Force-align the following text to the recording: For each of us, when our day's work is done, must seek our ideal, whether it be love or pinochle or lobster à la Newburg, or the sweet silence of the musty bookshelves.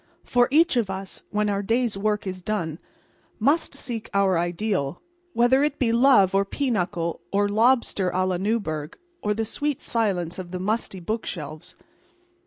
For 0.23 0.47
each 0.49 0.77
of 0.77 0.89
us, 0.89 1.21
when 1.29 1.47
our 1.47 1.61
day's 1.61 1.95
work 1.95 2.25
is 2.25 2.41
done, 2.41 2.79
must 3.37 3.75
seek 3.75 4.09
our 4.15 4.35
ideal, 4.35 4.99
whether 5.33 5.63
it 5.63 5.77
be 5.77 5.91
love 5.91 6.33
or 6.33 6.43
pinochle 6.43 7.21
or 7.31 7.47
lobster 7.47 8.09
à 8.09 8.27
la 8.27 8.37
Newburg, 8.37 8.97
or 9.21 9.35
the 9.35 9.45
sweet 9.45 9.79
silence 9.79 10.39
of 10.39 10.49
the 10.49 10.59
musty 10.59 10.99
bookshelves. 10.99 11.75